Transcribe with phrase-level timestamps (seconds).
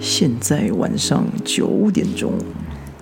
[0.00, 2.32] 现在晚上九点钟，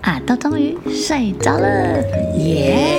[0.02, 2.02] 啊，都终于睡着了，
[2.38, 2.98] 耶！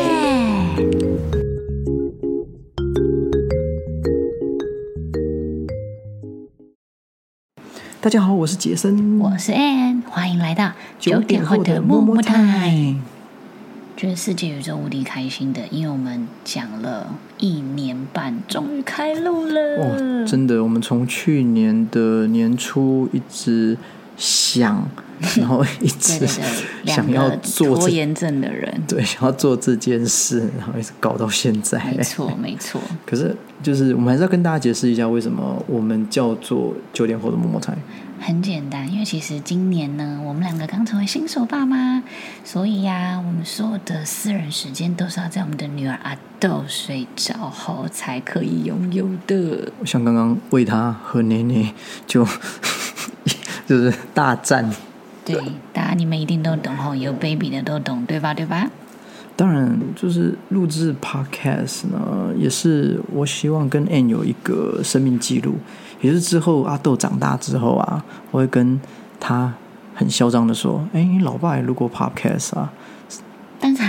[8.02, 13.00] 大家好，我是杰森，我是 Ann，欢迎来到九点后的么么 time。
[13.96, 19.78] 觉得世界宇宙无敌开心的，因为我们讲了一年半，终于开录了。
[19.80, 23.78] 哇，真的，我们从去年的年初一直
[24.18, 24.88] 想，
[25.38, 26.26] 然后一直
[26.86, 31.80] 想要个做这拖延症的人， 对，想要做这件事，然后一直搞到现在。
[31.96, 32.82] 没错没错。
[33.06, 37.78] 可是，就是我们还是要跟大家解释一下，为什么我们叫做九点后的摸摸台。
[38.26, 42.02] 很简单，因为其实今年呢，我们两个刚成为新手爸妈，
[42.46, 49.72] 所以呀、我们所有的私人时间都是要在我们的女儿阿豆睡着后才可以拥有的。
[49.86, 51.74] 像刚刚喂她喝奶奶，
[52.08, 52.26] 就
[53.68, 54.72] 就是大战。
[55.26, 55.36] 对，
[55.74, 58.34] 大家你们一定都懂吼，有 baby 的都懂，对吧？
[58.34, 58.70] 对吧？
[59.36, 65.56] 当然，就是录制 podcast 呢，也是我希望跟 Ann 有一个生命记录，
[66.04, 68.80] 也是之后阿豆长大之后啊，我会跟
[69.20, 69.52] 他
[69.96, 72.72] 很嚣张的说：“哎，你老爸也录过 podcast 啊，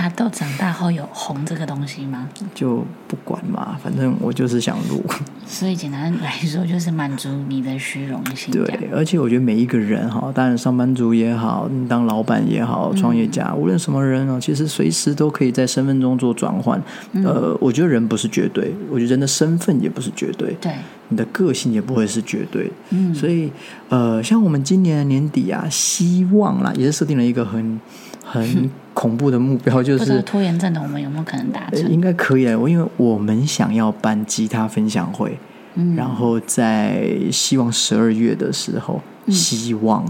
[0.05, 2.29] 但是阿豆长大后有红这个东西吗？
[2.53, 5.03] 就不管嘛，反正我就是想录。
[5.47, 8.53] 所以简单来说，就是满足你的虚荣心。
[8.53, 16.81] 对，而且我觉得每一个人哈，当然上班族也好，你当老板也好，创业家，无论什么人哦，其实随时都可以在身份中做转换。
[17.23, 20.55] 呃，我觉得人不是绝对，我觉得人的身份也不是绝对。
[20.61, 20.71] 对，
[21.09, 23.51] 你的个性也不会是绝对，嗯，所以
[23.89, 27.79] 呃，像我们今年年底啊，希望啦，也是设定了一个很
[28.23, 31.83] 很 恐怖的目标，就是、拖延症的我们有没有可能达成？
[31.83, 35.37] 呃应该可以啊，我因为我们想要办吉他分享会，
[35.75, 40.03] 嗯然后在希望十二月的时候，嗯希望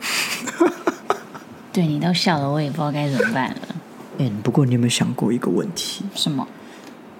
[1.72, 3.56] 对你都笑了，我也不知道该怎么办了。
[4.18, 6.04] 嗯，不过你有没有想过一个问题？
[6.14, 6.46] 什么？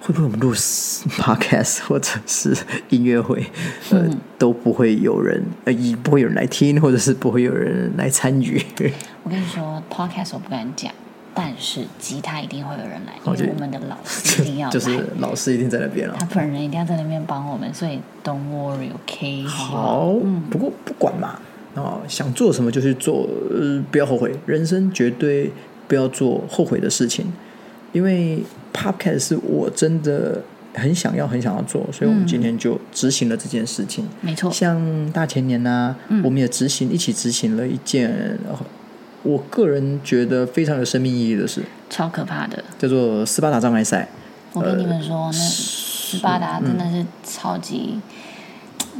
[0.01, 0.53] 会不会我们录
[1.21, 2.55] podcast 或者是
[2.89, 3.45] 音乐会，
[3.91, 8.61] 呃，嗯都不会有人，呃，也不会有人来听，或者是不会有人来参与？
[9.23, 10.91] 我跟你说，podcast 我不敢讲，
[11.35, 16.15] 但是吉他一定会有人来，因为我们的老师一定要来， 就是老师一定在那边了。
[16.19, 19.81] 他本人一定要在那边帮我们，所以 don't worry，OK，、好不好？
[19.83, 20.13] 好，
[20.49, 21.39] 不过不管嘛，
[21.75, 25.51] 哦，想做什么就去做，呃，不要后悔，人生绝对
[25.87, 27.31] 不要做后悔的事情，
[27.93, 30.41] 因为 podcast 是我真的
[30.73, 34.07] 很想要、很想要做，所以我们今天就执行了这件事情。
[34.21, 38.57] 没错，像大前年呢、我们也执行一起执行了一件，呃
[39.23, 41.61] 我个人觉得非常有生命意义的事，
[41.91, 42.63] 超可怕的。
[42.79, 44.07] 叫做斯巴达障碍赛。
[44.53, 47.99] 我跟你们说，那斯巴达真的是超级，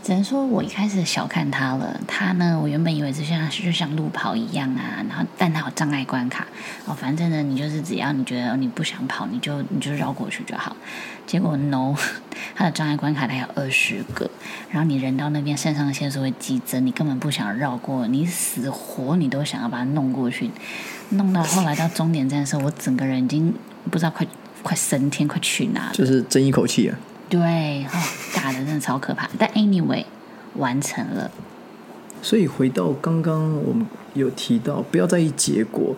[0.03, 1.99] 只能说我一开始小看他了。
[2.07, 6.47] 他呢，我原本以为是像就像路跑一样啊，然后但他有障碍关卡
[6.85, 10.75] 哦，反正呢，你就是只要你觉得你不想跑，你就你就绕过去就好。
[11.27, 11.95] 结果 no，
[12.55, 14.29] 他的障碍关卡他有二十个，
[14.69, 20.49] 然后你人到那边肾上腺素会激增，你根本不想绕过，你死活你都想要把它弄过去，
[21.09, 23.53] 弄到后来到终点站的时候，我整个人已经
[23.89, 24.25] 不知道快
[24.63, 25.93] 快升天，快去哪了。
[25.93, 26.97] 就是争一口气啊！
[27.31, 27.89] 对，哦，
[28.35, 29.29] 打的真的超可怕。
[29.39, 30.03] 但 anyway，
[30.57, 31.31] 完成了。
[32.21, 35.95] 所以回到刚刚我们有提到，不要在意结果。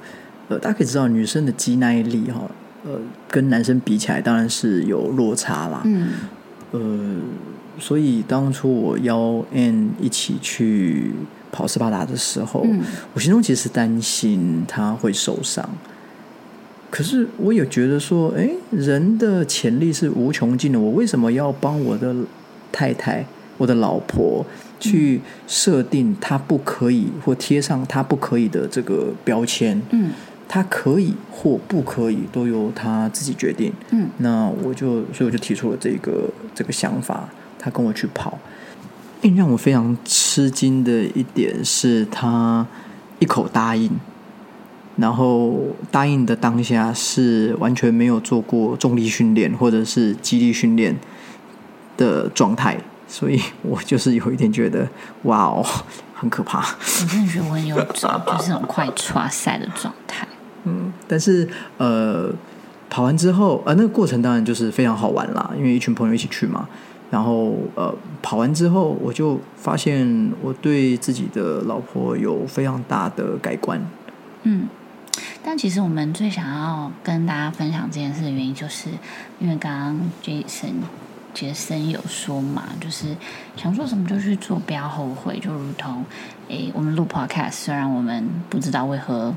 [0.47, 2.41] 呃，大家可以知道，女生的肌耐力哈，
[2.85, 5.81] 呃，跟男生比起来，当然是有落差啦。
[5.85, 6.09] 嗯，
[6.71, 7.21] 呃，
[7.79, 11.13] 所以当初我邀 Ann 一起去
[11.51, 12.81] 跑斯巴达的时候，嗯
[13.15, 15.67] 我心中其实担心他会受伤。
[16.93, 22.15] 可是我也觉得说，哎，人的潜力是无穷尽的，我为什么要帮我的
[22.71, 23.25] 太太、
[23.57, 24.45] 我的老婆
[24.79, 29.81] 去设定她不可以或贴上她不可以的这个标签？
[29.89, 30.11] 嗯
[30.47, 33.73] 她可以或不可以都由她自己决定。
[33.89, 37.27] 嗯那我就所以我就提出了这个这个想法，
[37.57, 38.37] 她跟我去跑。
[39.23, 42.67] 令让我非常吃惊的一点是他
[43.17, 43.89] 一口答应，
[44.95, 45.59] 然后
[45.89, 50.95] 答应的当下是完全没有做过重力训练或者是肌力训练
[51.97, 54.87] 的状态，所以我就是有一点觉得
[55.23, 55.65] 哇哦，
[56.13, 56.59] 很可怕。
[56.59, 60.27] 我真的觉得我很有种，就是那种快刷赛的状态。
[60.65, 61.47] 嗯，但是
[61.77, 62.31] 呃，
[62.89, 66.67] 跑完之后，呃，那个过程当然就是非常好玩啦，因为一群朋友一起去嘛。
[67.11, 73.79] 然后呃，跑完之后，我就发现我对自己的老婆有非常大的改观。
[74.43, 74.67] 嗯，
[75.45, 78.89] 但其实我们最想要跟大家分享这件事的原因，就是
[79.39, 80.73] 因为刚刚 Jason
[81.33, 83.15] 杰森有说嘛，就是
[83.55, 85.39] 想做什么就去做，不要后悔。
[85.39, 86.05] 就如同
[86.47, 89.33] 诶，我们录 Podcast，虽然我们不知道为何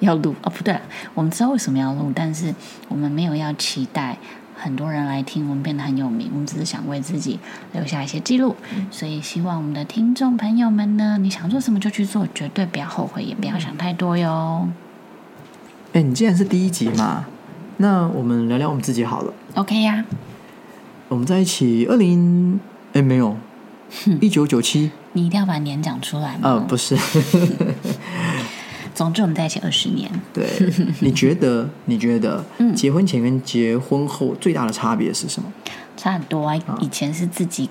[0.00, 0.78] 要录，哦，不对，
[1.14, 2.54] 我们知道为什么要录，但是
[2.88, 4.16] 我们没有要期待
[4.56, 7.38] 很多人来听，我们变得很有名，我们只是想为自己
[7.72, 8.56] 留下一些记录。
[8.90, 14.68] 所以希望我们的听众朋友们呢，你想做什么就去做，绝对不要后悔，也不要想太多哟。
[15.92, 17.26] 哎，你既然是第一集嘛，
[17.76, 19.32] 那我们聊聊我们自己好了。
[19.54, 20.04] OK 呀、
[21.08, 22.58] 我们在一起二零
[22.94, 23.36] 哎没有
[24.20, 26.40] 一九九七你一定要把年讲出来吗？
[26.44, 26.96] 呃不是，
[28.94, 30.10] 总之我们在一起二十年。
[30.32, 30.46] 对，
[31.00, 35.52] 你觉得 你觉得嗯结婚前跟结婚后最大的差别是什么？
[35.94, 36.58] 差很多啊！
[36.80, 37.68] 以前是自己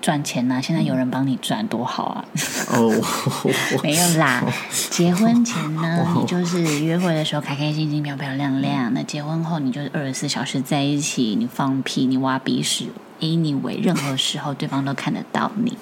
[0.00, 2.24] 赚钱呐、现在有人帮你赚，多好啊！
[2.72, 2.90] 哦，
[3.82, 4.42] 没有啦，
[4.90, 12.88] 结婚前呢，你就是约会的时候开开心心、漂漂亮亮；那结婚后，你就是二十四小时在一起，你放屁、你挖鼻屎
[13.20, 15.76] ，anyway，任何时候对方都看得到你，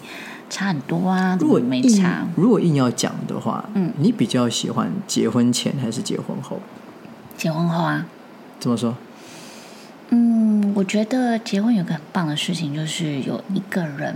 [0.51, 1.37] 差很多啊！
[1.41, 2.27] 如果么没硬差？
[2.35, 6.61] 如果硬要讲的话，嗯你比较喜欢结婚前还是结婚后？
[7.37, 8.05] 结婚后啊，
[8.59, 8.97] 怎么说？
[10.79, 14.15] 嗯，我觉得结婚有个很棒的事情，就是有一个人，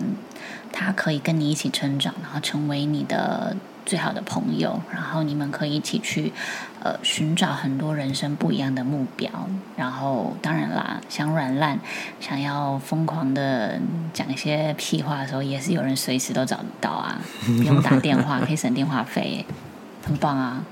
[0.71, 6.33] 他可以跟你一起成长，然后成为你的最好的朋友，然后你们可以一起去
[6.81, 9.29] 呃寻找很多人生不一样的目标。
[9.77, 11.81] 然后当然啦，想软烂，
[12.21, 13.81] 想要疯狂的
[14.15, 19.45] 讲一些屁话的时候，也是有人随时都找得到啊，不用打电话， 可以省电话费，
[20.07, 20.63] 很棒啊！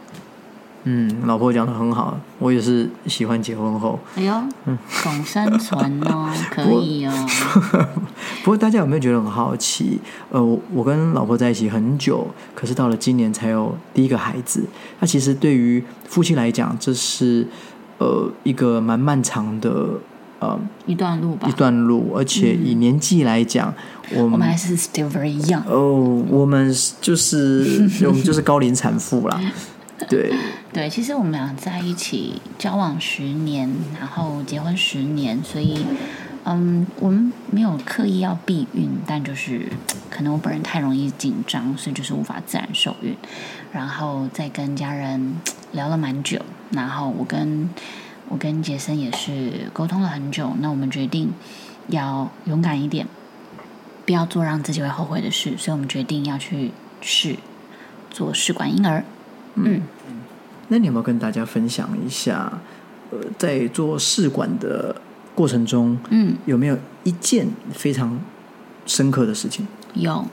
[0.84, 3.98] 嗯，老婆讲的很好，我也是喜欢结婚后。
[4.16, 4.32] 哎呦，
[5.02, 7.12] 懂生存哦，可以哦。
[8.42, 10.00] 不过大家有没有觉得很好奇？
[10.30, 14.64] 呃，我我跟老婆在一起很久，可是到了今年才有第一个孩子。
[15.00, 17.46] 那其实对于夫妻来讲，这是
[17.98, 19.90] 呃一个蛮漫长的
[20.38, 23.74] 呃一段路吧一，段路，而且以年纪来讲，
[24.12, 25.62] 我们我们还是 still very young。
[25.68, 29.38] 哦，我们就是我们就是高龄产妇啦。
[30.08, 30.32] 对，
[30.72, 33.68] 对，其实我们俩在一起交往十年，
[33.98, 35.84] 然后结婚十年，所以，
[36.44, 39.66] 嗯，我们没有刻意要避孕，但就是
[40.08, 43.16] 可能我本人太容易紧张，所以就是无法自然受孕。
[43.72, 45.34] 然后再跟家人
[45.72, 46.40] 聊了蛮久，
[46.70, 47.68] 然后我跟
[48.28, 51.32] 我跟杰森也是沟通了很久，那我们决定
[51.88, 53.08] 要勇敢一点，
[54.06, 56.70] 不要做让自己会后悔的事，所以我们决定要去
[57.00, 57.36] 试
[58.08, 59.02] 做试管婴儿。
[59.56, 59.82] 嗯。
[60.70, 62.50] 那你有没有跟大家分享一下？
[63.12, 64.94] 呃，在做试管的
[65.34, 68.20] 过程中，嗯，有没有一件非常
[68.86, 69.66] 深刻的事情？
[69.94, 70.24] 有，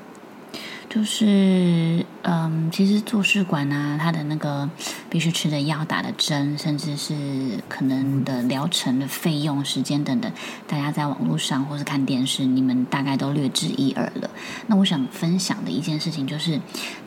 [0.90, 4.68] 就是嗯，其实做试管啊，它的那个
[5.10, 10.32] 必须吃的药、打的针，甚至是可能的疗程的费用、时间等等，
[10.66, 14.30] 大家在网络上或是看电视，你们大概都略知一二了。
[14.68, 16.60] 那我想分享的一件事情，就是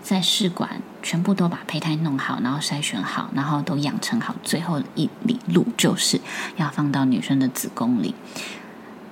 [0.03, 6.21] 在试管全部都把胚胎弄好，然后筛选好，然后都养成好，最后一里路就是
[6.57, 8.15] 要放到女生的子宫里。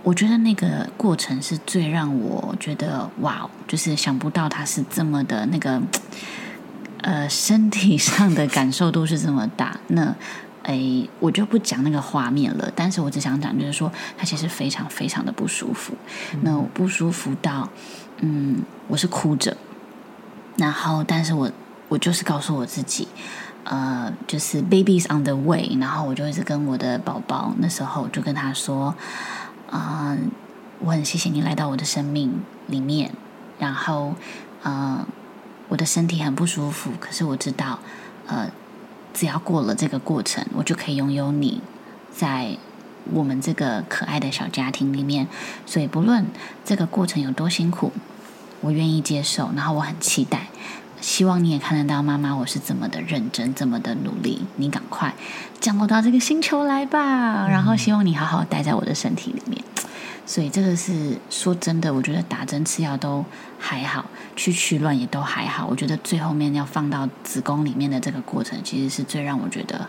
[0.03, 5.83] 我觉得那个过程是最让我觉得哇，哦就是想不到他是这么的那个，
[7.03, 9.79] 呃，身体上的感受度是这么大。
[9.89, 10.15] 那，
[10.63, 15.95] 诶，我就不讲那个画面了，但是我只想讲，就是说他其实非常非常的不舒服。
[16.43, 17.69] 那我不舒服到，
[18.19, 19.57] 嗯，我是哭着，
[20.57, 21.51] 然后，但是我
[21.89, 23.09] 我就是告诉我自己。
[23.65, 28.95] 呃，就是 baby is on the way，然后我就一直跟我的宝宝，那时候就跟他说，
[29.71, 30.17] 啊、
[30.81, 33.13] 我很谢谢你来到我的生命里面，
[33.59, 34.15] 然后，
[34.63, 35.07] 呃，
[35.69, 37.79] 我的身体很不舒服，可是我知道，
[38.27, 38.51] 呃，
[39.13, 41.61] 只要过了这个过程，我就可以拥有你
[42.11, 42.57] 在
[43.13, 45.29] 我们这个可爱的小家庭里面，
[45.65, 46.27] 所以不论
[46.65, 47.93] 这个过程有多辛苦，
[48.61, 50.48] 我愿意接受，然后我很期待。
[51.01, 54.47] 希望你也看得到妈妈我是这么的认真，这么的努力。
[54.57, 55.15] 你赶快
[55.61, 59.63] 降落到这个星球来吧，然后希望你好好待在我的身体里面。
[60.27, 63.25] 所以这个是说真的，我觉得打针吃药都
[63.59, 64.05] 还好，
[64.37, 65.67] 去取卵也都还好。
[65.67, 69.89] 我觉得最后面要放到子宫里面的这个过程，其实是最让我觉得，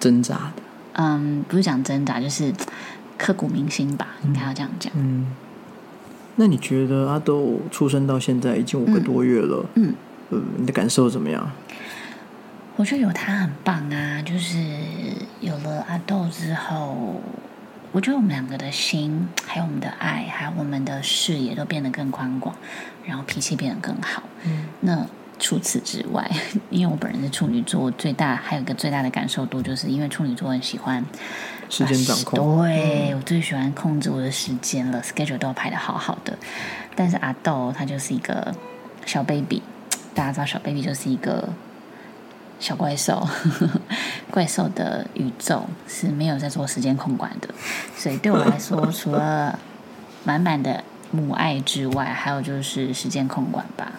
[0.00, 0.62] 挣扎的，
[0.94, 2.52] 嗯，不是讲挣扎，就是
[3.16, 4.92] 刻骨铭心吧，应该要这样讲。
[4.96, 5.26] 嗯。
[6.36, 9.94] 那你觉得阿豆出生到现在已经五个多月了，嗯，
[10.30, 11.50] 呃，你的感受怎么样？
[12.76, 14.58] 我觉得有他很棒啊，就是
[15.40, 17.22] 有了阿豆之后，
[17.90, 22.54] 我觉得我们两个的心，还有我们的爱，还有我们的视野都变得更宽广，
[23.06, 24.22] 然后脾气变得更好。
[24.44, 25.06] 嗯，那
[25.38, 26.30] 除此之外，
[26.68, 31.02] 因为我本人是处女座，最大还有一个最大的感受度，就是因为处女座很喜欢
[31.68, 32.38] 时间掌控。
[32.62, 36.36] 对我最喜欢控制我的时间了，schedule 都要排的好好的。
[36.94, 38.54] 但是阿豆他就是一个
[39.04, 39.62] 小 baby，
[40.14, 41.48] 大家知道小 baby 就是一个
[42.58, 43.28] 小怪兽，
[44.30, 47.48] 怪兽的宇宙是没有在做时间控管的，
[47.96, 49.58] 所以对我来说，除了
[50.24, 53.92] 满满的母爱之外，还有就是时间控管吧。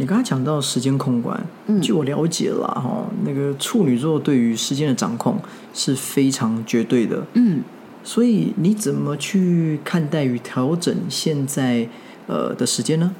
[0.00, 5.38] 你刚才讲到时间控管，嗯据我了解啦哈，那个处女座对于时间的掌控
[5.74, 7.22] 是非常绝对的。
[7.34, 7.62] 嗯，
[8.02, 11.86] 所以你怎么去看待与调整现在
[12.26, 13.14] 呃的时间呢？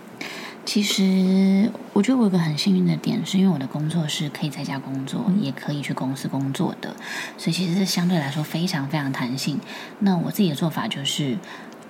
[0.65, 6.97] 其实我觉得我有个很幸运的点，是因为我的工作是可以在家工作，也可以去公司工作的，
[7.37, 9.59] 所以其实是相对来说非常非常弹性。
[9.99, 11.37] 那我自己的做法就是，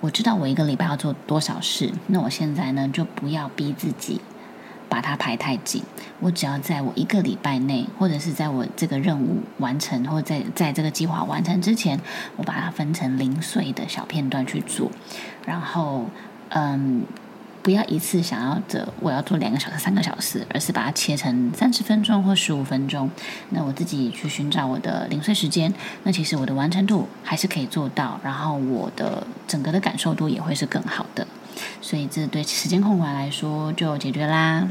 [0.01, 4.19] 我知道我一个礼拜要做多少事，那我现在呢就不要逼自己。
[4.91, 5.81] 把它排太紧，
[6.19, 11.97] 我只要在我一个礼拜内，或者是在我这个任务完成，或者在在这个计划完成之前，
[12.35, 14.91] 我把它分成零碎的小片段去做，
[15.45, 16.07] 然后
[16.49, 17.03] 嗯，
[17.63, 23.09] 不要一次想要着我要做两个小时、三个小时，而是把它切成三十分钟或十五分钟。
[23.51, 31.25] 那我自己去寻找我的零碎时间，那其实我的完成度还是可以做到，然后我的整个的感受度也会是更好的。
[31.81, 34.67] 所以这对时间控管来说就解决啦。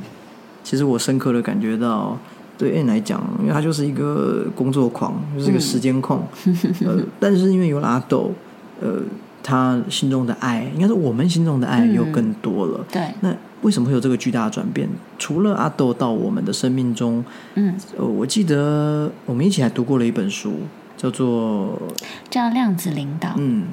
[0.63, 2.17] 其实我深刻的感觉到，
[2.59, 6.23] 对 N 来讲，因为他就是一个工作狂，就是一个时间控。
[6.85, 8.33] 呃，但是因为有了阿豆，
[8.81, 9.01] 呃，
[9.43, 12.85] 他心中的爱，应该是我们心中的爱又更多了。
[12.93, 14.89] 对，那为什么会有这个巨大的转变？
[15.19, 20.53] 除了阿豆到我们的生命中，嗯，呃，我记得我们一起还读过了一本书，
[20.97, 21.81] 叫做
[22.29, 23.35] 叫量子领导。
[23.39, 23.65] 嗯。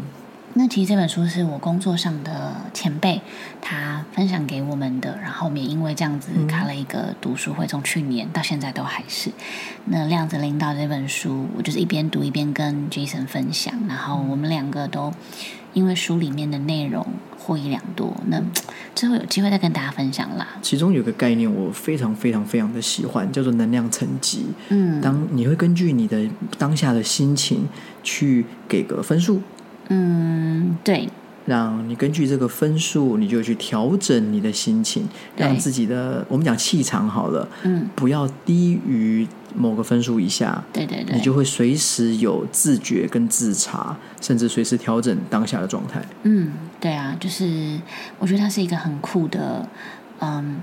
[0.57, 3.21] 那其实这本书是我工作上的前辈
[3.61, 9.29] 他分享给我们的，然后我们也因为这样子开了一个读书会，从去年到现在都还是。
[9.85, 15.13] 那《量子领导》这本书，我就是一边读一边跟 Jason 分享，然后我们两个都
[15.73, 17.05] 因为书里面的内容
[17.37, 18.17] 获益良多。
[18.25, 18.41] 那
[18.95, 20.47] 之后有机会再跟大家分享啦。
[20.63, 24.47] 其中有个概念我非常非常非常的喜欢，叫做能量层级。
[24.69, 27.69] 嗯，当你会根据你的当下的心情
[28.01, 29.39] 去给个分数。
[29.89, 31.09] 嗯，对，
[31.45, 46.01] 让你根据这个分数，你就去调整你的心情，让自己的我们讲气场好了，嗯，不要低于某个分数以下，对对对，你就会随时有自觉跟自查，甚至随时调整当下的状态。
[46.23, 47.79] 嗯，对啊，就是
[48.19, 49.67] 我觉得它是一个很酷的，
[50.19, 50.59] 嗯。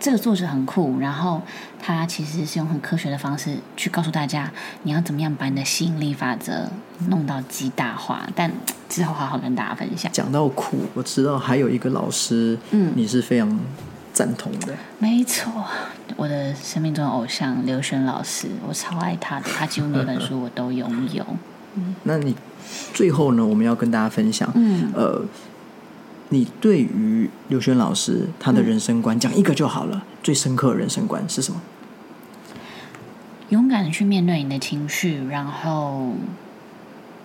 [0.00, 1.42] 这个作者很酷，然后
[1.80, 4.50] 他其实是用很科学的方式去告诉大家，
[4.84, 6.68] 你要怎么样把你的吸引力法则
[7.08, 8.28] 弄到极大化。
[8.34, 8.50] 但
[8.88, 10.10] 之后好好跟大家分享。
[10.12, 13.58] 讲到酷，我知道还有一个老师，嗯，你是非常
[14.12, 14.74] 赞同的。
[14.98, 15.52] 没错，
[16.16, 21.26] 我的生命中的偶像刘璇老师，我超爱他的，他几乎每本书我都拥有。
[21.74, 22.36] 嗯，那你
[22.94, 23.44] 最后呢？
[23.44, 25.24] 我们要跟大家分享，嗯，呃。
[26.30, 31.60] 你对于刘轩老师他的人生观讲一个就好了，最深刻的人生观是什么？
[33.48, 36.12] 勇敢的去面对你的情绪，然后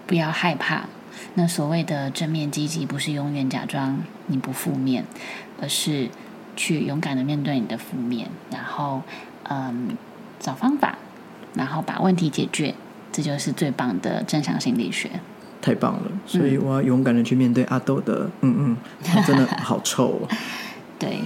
[0.08, 0.86] 不要害怕。
[1.36, 5.06] 那所谓的正面积极，不是永远假装你不负面，
[5.62, 6.10] 而是
[6.56, 9.02] 去勇敢的面对你的负面，然后
[9.50, 9.98] 嗯
[10.40, 10.98] 找方法，
[11.56, 12.74] 然后把问题解决，
[13.12, 15.20] 这就是最棒的正向心理学。
[15.64, 20.08] 太棒了，所以我要勇敢的去面对阿豆的，嗯嗯，他真的好臭。
[20.08, 20.28] 哦
[21.00, 21.20] 对，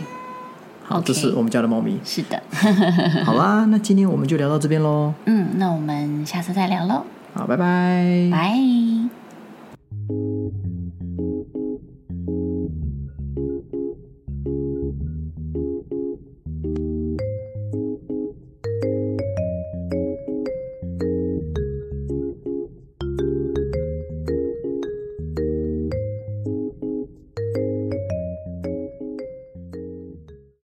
[0.84, 1.98] 好，这是我们家的猫咪。
[2.04, 2.42] 是的，
[3.26, 5.12] 好啦，那今天我们就聊到这边喽。
[5.26, 7.04] 嗯，那我们下次再聊喽。
[7.34, 8.30] 好，拜拜。
[8.32, 9.27] 拜。